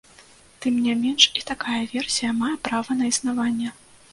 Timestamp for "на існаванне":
2.99-3.69